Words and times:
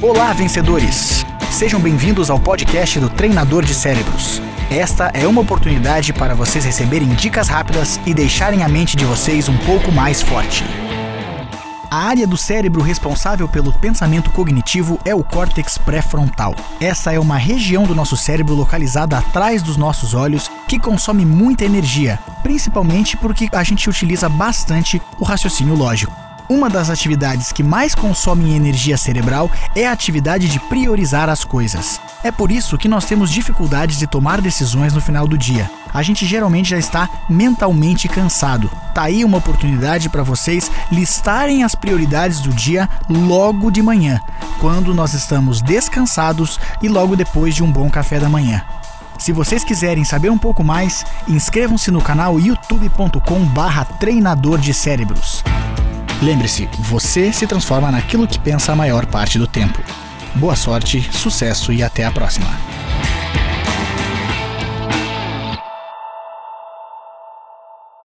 Olá, 0.00 0.32
vencedores! 0.32 1.26
Sejam 1.50 1.80
bem-vindos 1.80 2.30
ao 2.30 2.38
podcast 2.38 3.00
do 3.00 3.10
Treinador 3.10 3.64
de 3.64 3.74
Cérebros. 3.74 4.40
Esta 4.70 5.10
é 5.12 5.26
uma 5.26 5.40
oportunidade 5.40 6.12
para 6.12 6.36
vocês 6.36 6.64
receberem 6.64 7.08
dicas 7.08 7.48
rápidas 7.48 7.98
e 8.06 8.14
deixarem 8.14 8.62
a 8.62 8.68
mente 8.68 8.96
de 8.96 9.04
vocês 9.04 9.48
um 9.48 9.56
pouco 9.58 9.90
mais 9.90 10.22
forte. 10.22 10.62
A 11.90 11.96
área 11.96 12.28
do 12.28 12.36
cérebro 12.36 12.80
responsável 12.80 13.48
pelo 13.48 13.72
pensamento 13.72 14.30
cognitivo 14.30 15.00
é 15.04 15.12
o 15.16 15.24
córtex 15.24 15.76
pré-frontal. 15.78 16.54
Essa 16.80 17.12
é 17.12 17.18
uma 17.18 17.36
região 17.36 17.82
do 17.82 17.94
nosso 17.94 18.16
cérebro 18.16 18.54
localizada 18.54 19.18
atrás 19.18 19.62
dos 19.64 19.76
nossos 19.76 20.14
olhos 20.14 20.48
que 20.68 20.78
consome 20.78 21.26
muita 21.26 21.64
energia, 21.64 22.20
principalmente 22.40 23.16
porque 23.16 23.48
a 23.50 23.64
gente 23.64 23.90
utiliza 23.90 24.28
bastante 24.28 25.02
o 25.18 25.24
raciocínio 25.24 25.74
lógico. 25.74 26.27
Uma 26.48 26.70
das 26.70 26.88
atividades 26.88 27.52
que 27.52 27.62
mais 27.62 27.94
consomem 27.94 28.56
energia 28.56 28.96
cerebral 28.96 29.50
é 29.76 29.86
a 29.86 29.92
atividade 29.92 30.48
de 30.48 30.58
priorizar 30.58 31.28
as 31.28 31.44
coisas. 31.44 32.00
É 32.24 32.32
por 32.32 32.50
isso 32.50 32.78
que 32.78 32.88
nós 32.88 33.04
temos 33.04 33.30
dificuldades 33.30 33.98
de 33.98 34.06
tomar 34.06 34.40
decisões 34.40 34.94
no 34.94 35.00
final 35.00 35.28
do 35.28 35.36
dia. 35.36 35.70
A 35.92 36.02
gente 36.02 36.24
geralmente 36.24 36.70
já 36.70 36.78
está 36.78 37.06
mentalmente 37.28 38.08
cansado. 38.08 38.70
Tá 38.94 39.02
aí 39.02 39.26
uma 39.26 39.36
oportunidade 39.36 40.08
para 40.08 40.22
vocês 40.22 40.70
listarem 40.90 41.64
as 41.64 41.74
prioridades 41.74 42.40
do 42.40 42.50
dia 42.50 42.88
logo 43.10 43.70
de 43.70 43.82
manhã, 43.82 44.18
quando 44.58 44.94
nós 44.94 45.12
estamos 45.12 45.60
descansados 45.60 46.58
e 46.80 46.88
logo 46.88 47.14
depois 47.14 47.54
de 47.54 47.62
um 47.62 47.70
bom 47.70 47.90
café 47.90 48.18
da 48.18 48.28
manhã. 48.28 48.64
Se 49.18 49.32
vocês 49.32 49.64
quiserem 49.64 50.04
saber 50.04 50.30
um 50.30 50.38
pouco 50.38 50.64
mais, 50.64 51.04
inscrevam-se 51.26 51.90
no 51.90 52.00
canal 52.00 52.40
youtube.com/barra 52.40 53.84
treinador 53.84 54.58
de 54.58 54.72
cérebros. 54.72 55.44
Lembre-se, 56.20 56.68
você 56.80 57.32
se 57.32 57.46
transforma 57.46 57.92
naquilo 57.92 58.26
que 58.26 58.40
pensa 58.40 58.72
a 58.72 58.76
maior 58.76 59.06
parte 59.06 59.38
do 59.38 59.46
tempo. 59.46 59.80
Boa 60.34 60.56
sorte, 60.56 61.00
sucesso 61.12 61.72
e 61.72 61.82
até 61.82 62.04
a 62.04 62.10
próxima! 62.10 62.67